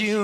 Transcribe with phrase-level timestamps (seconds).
[0.00, 0.21] You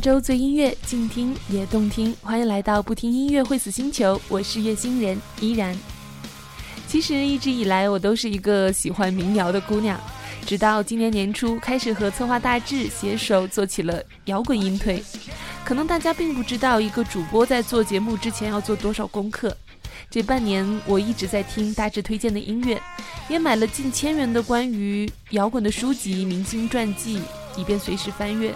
[0.00, 2.16] 周最音乐，静听也动听。
[2.22, 5.76] 欢迎来到不听音乐会死星球，我是月星人依然。
[6.88, 10.00] 其实一直以来，我都是一个喜欢民谣的姑娘，
[10.46, 15.02] 直到今年年初开始和策划大志携手做起了摇滚音推。
[15.64, 19.54] 可能大家并不知道，一个主播在做节目之前要做多少功课。
[20.10, 22.80] 这半年，我一直在听大志推荐的音乐，
[23.28, 27.20] 也买了近千元的关于摇滚的书籍、明星传记，
[27.54, 28.54] 以便随时翻阅。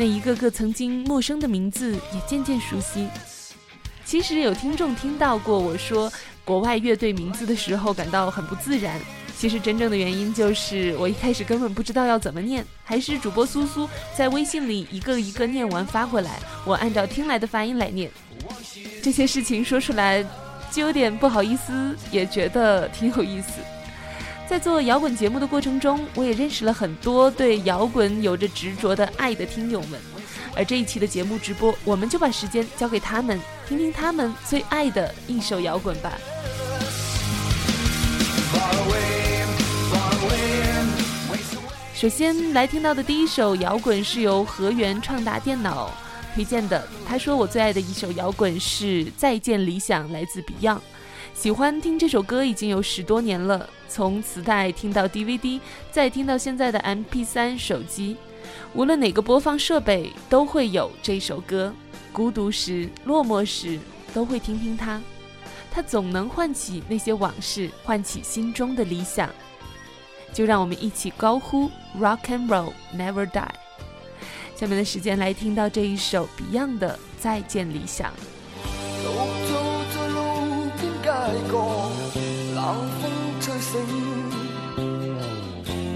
[0.00, 3.06] 那一个个曾经陌生的名字也渐渐熟悉。
[4.02, 6.10] 其实有听众听到过我说
[6.42, 8.98] 国外乐队名字的时候感到很不自然。
[9.36, 18.10] 其实真正的原因就是我一开始根本不知道要怎么念，还是主播苏苏在微信里一个一个念完发过来，我按照听来的发音来念。
[19.02, 20.24] 这些事情说出来
[20.70, 23.60] 就有点不好意思，也觉得挺有意思。
[24.50, 30.00] 在做摇滚节目的过程中，我也认识了很多对摇滚有着执着的爱的听友们。
[30.56, 36.18] 而这一期的节目直播，我们就把时间交给他们，听听他们最爱的一首摇滚吧。
[41.94, 45.92] 首先来听到的第一首摇滚是由河源创达电脑
[46.34, 46.84] 推荐的。
[47.06, 50.80] 他说我最爱的一首摇滚是《再见理想》，来自 Beyond。
[51.34, 55.58] 喜欢听这首歌已经有十多年了，从磁带听到 DVD，
[55.90, 58.16] 再听到现在的 MP3 手机，
[58.74, 61.72] 无论哪个播放设备都会有这首歌。
[62.12, 63.78] 孤独时、落寞时，
[64.12, 65.00] 都会听听它，
[65.70, 69.30] 它总能唤起那些往事，唤起心中的理想。
[70.32, 73.48] 就让我们一起高呼 “Rock and Roll Never Die”。
[74.56, 78.10] 下面的时间来听到这一首 Beyond 的《再见理想》。
[81.32, 82.60] 冷
[83.00, 83.02] 风
[83.40, 83.72] 吹醒，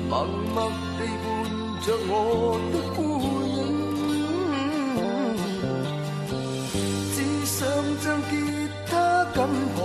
[0.09, 0.13] 默
[0.55, 0.57] 默
[0.99, 1.27] 地伴
[1.83, 2.13] 着我
[2.73, 2.99] 的孤
[3.47, 3.57] 影。
[7.15, 7.57] 只想
[8.01, 8.33] 将吉
[8.87, 8.93] 他
[9.35, 9.37] 紧
[9.77, 9.79] 抱，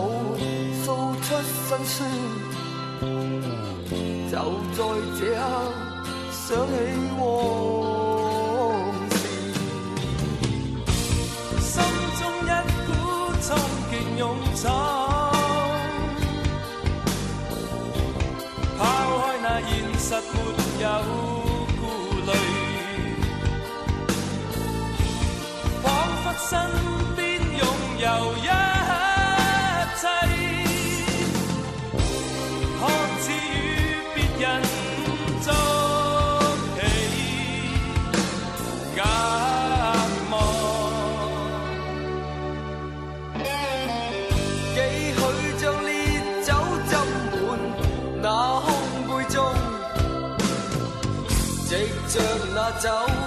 [0.84, 0.86] 诉
[1.22, 1.96] 出心酸。
[4.30, 4.34] 就
[4.76, 4.78] 在
[5.20, 5.38] 这刻，
[6.32, 6.72] 想起
[7.20, 7.22] 往
[21.06, 21.39] 没
[52.82, 53.19] 那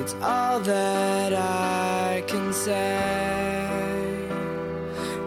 [0.00, 4.24] It's all that I can say.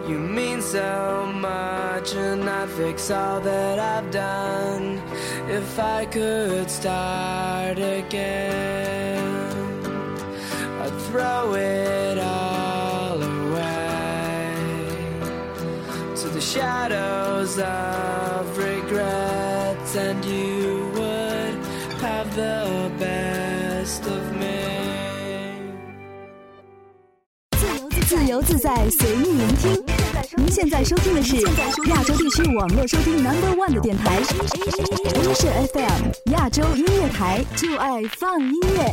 [0.08, 5.02] You mean so much, and I'd fix all that I've done
[5.50, 9.28] if I could start again.
[10.84, 14.56] I'd throw it all away
[16.16, 18.11] to the shadows of
[28.52, 29.72] 自在，随意聆听。
[30.36, 31.38] 您现在收听的是
[31.88, 38.92] 亚洲地区网络收听 Number One 的电台，Asia FM 亚洲音乐台，就爱放音乐。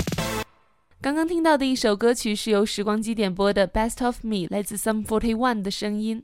[1.01, 6.23] 刚刚听到的一首歌曲是由时光机点播的《Best of Me》，来自 Some Forty One 的声音。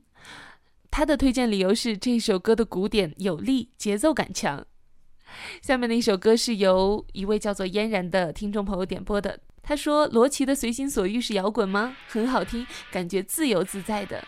[0.92, 4.64] 他的推荐理由是这首歌的鼓点有力，节奏感强。
[5.60, 9.40] 下面的一首歌是由一位叫做嫣然的听众朋友点播的。
[9.64, 11.97] 他说：“罗琦的《随心所欲》是摇滚吗？
[12.06, 14.23] 很好听，感觉自由自在的，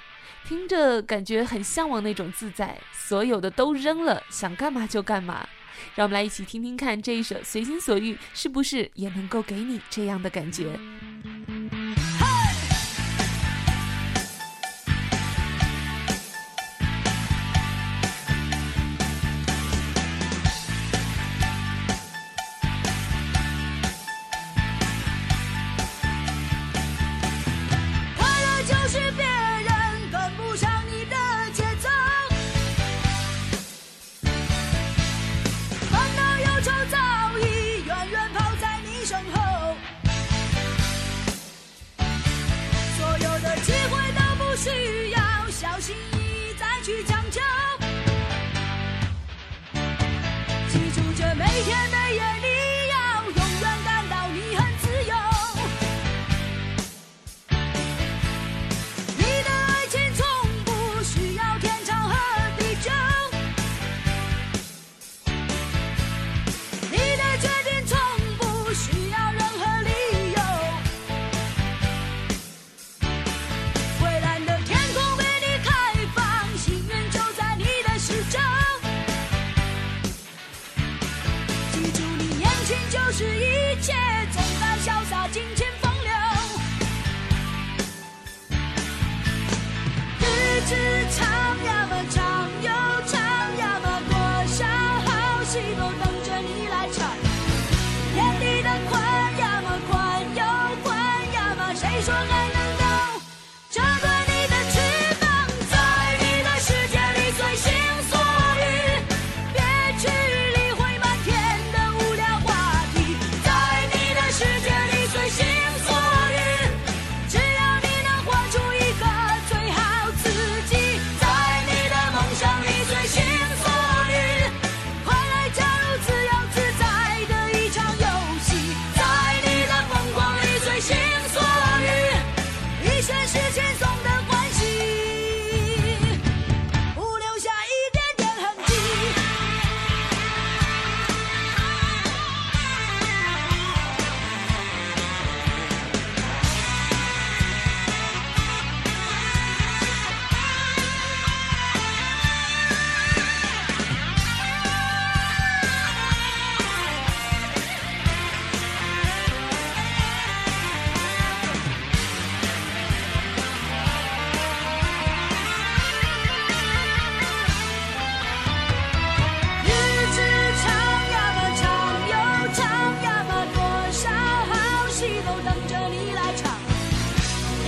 [0.49, 5.47] 听着感觉很向往那种自在，所有的都扔了，想干嘛就干嘛。”
[5.95, 10.79] 让我们来一起听听看这一首《随心所欲》是不是也能够给你这样的感觉。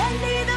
[0.08, 0.47] I need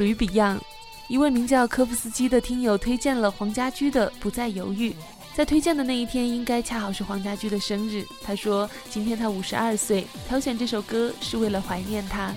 [0.00, 0.60] 属于 Beyond。
[1.08, 4.92] 一位名叫科夫斯基的听友推荐了黄家驹的《不再犹豫》。
[5.34, 8.02] 在推荐的那一天，应该恰好是黄家驹的生日。
[8.22, 12.32] 他说，今天他五十二岁，挑选这首歌是为了怀念他。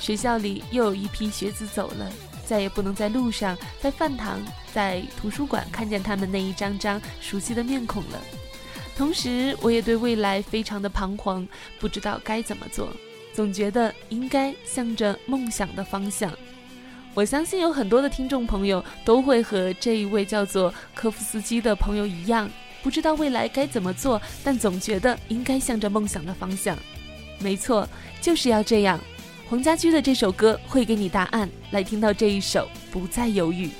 [0.00, 2.10] 学校里又有一批学子走了，
[2.46, 4.40] 再也不能在路上、在饭堂、
[4.72, 8.18] 在图书馆看见他们那一张张熟悉的面孔了。
[8.96, 11.46] 同时，我也对未来非常的彷徨，
[11.78, 12.88] 不知道该怎么做，
[13.34, 16.32] 总觉得应该向着梦想的方向。
[17.14, 22.50] 我相信有很多的听众朋友都会和这一位叫做科夫斯基的朋友一样，
[22.82, 26.76] 不知道未来该怎么做，但总觉得应该向着梦想的方向。
[27.38, 27.88] 没错，
[28.20, 28.98] 就是要这样。
[29.48, 31.48] 黄家驹的这首歌会给你答案。
[31.70, 33.70] 来听到这一首，不再犹豫。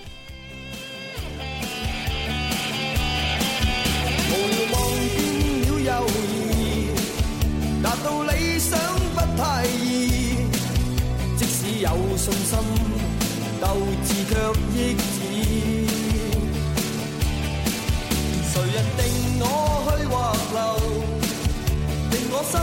[11.80, 13.03] 有信心，
[13.74, 14.32] 斗志却
[14.72, 15.02] 抑止。
[18.48, 19.02] 谁人定
[19.40, 19.44] 我
[19.84, 20.14] 去或
[20.54, 20.56] 留？
[22.08, 22.54] 定我心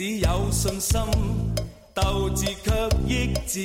[0.00, 0.98] 使有信心，
[1.92, 2.72] 斗志却
[3.06, 3.60] 抑止。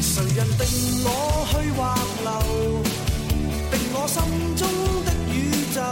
[0.00, 0.62] 谁人定
[1.02, 1.08] 我
[1.50, 1.80] 去或
[2.22, 2.30] 留？
[3.72, 4.22] 定我心
[4.54, 4.62] 中
[5.04, 5.34] 的宇
[5.74, 5.82] 宙，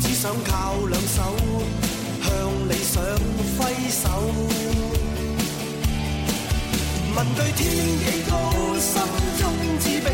[0.00, 1.36] 只想靠两手
[2.22, 2.30] 向
[2.70, 3.04] 理想
[3.58, 3.60] 挥
[3.90, 4.08] 手。
[7.14, 7.60] 问句天
[7.98, 8.32] 几高，
[8.80, 9.02] 心
[9.38, 9.44] 中
[9.80, 10.08] 只比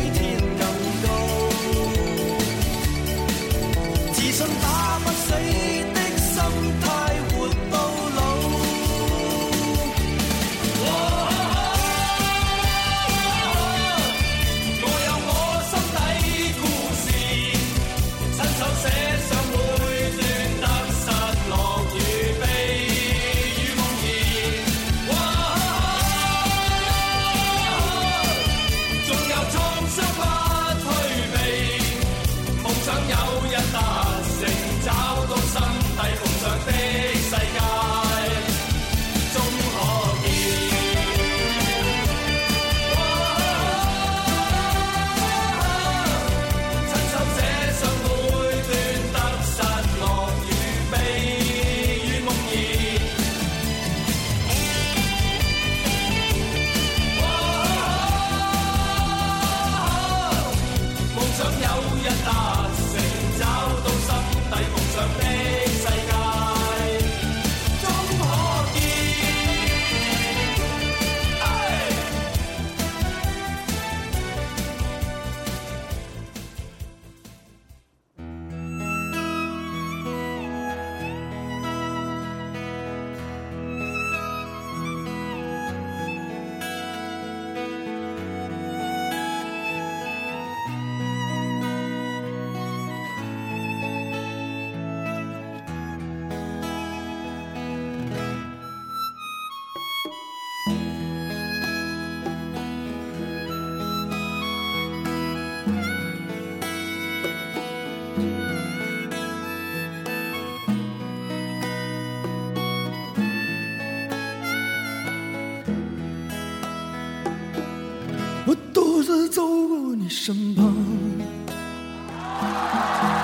[118.47, 120.73] 我独自走过你身旁，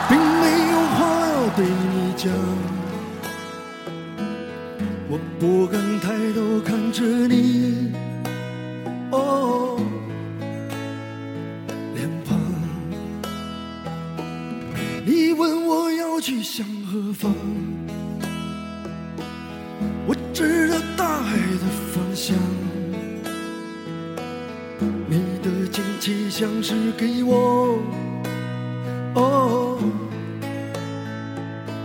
[0.09, 2.29] 并没有话要对你讲。
[5.09, 7.93] 我不敢抬头看着你，
[9.11, 9.79] 哦，
[11.95, 12.37] 脸庞。
[15.05, 17.33] 你问我要去向何方，
[26.35, 27.77] 像是给我，
[29.13, 29.77] 哦，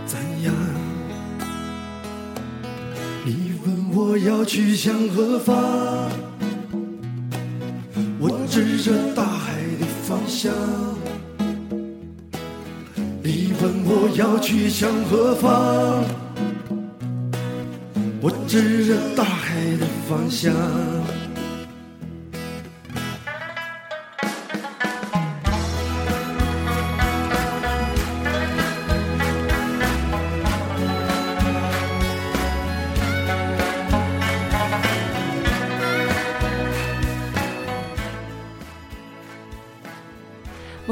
[0.07, 0.51] 赞扬。
[3.23, 5.55] 你问我要去向何方，
[8.19, 10.51] 我指着大海的方向。
[13.21, 16.03] 你问我要去向何方，
[18.19, 20.51] 我指着大海的方向。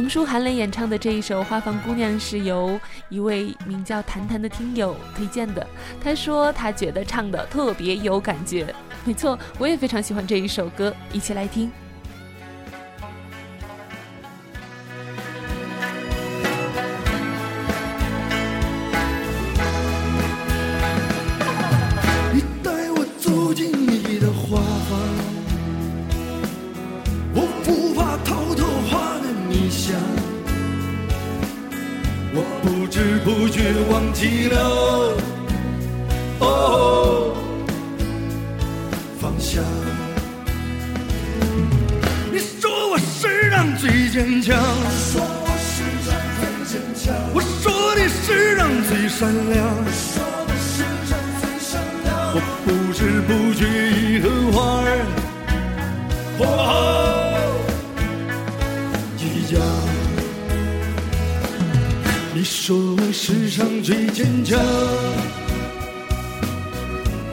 [0.07, 5.67] 蒙叔韩磊演唱的这一首《花房姑娘》是由一位名叫谭谭的听友推荐的。
[6.01, 8.73] 他说他觉得唱的特别有感觉。
[9.03, 11.69] 没错，我也非常喜欢这一首歌，一起来听。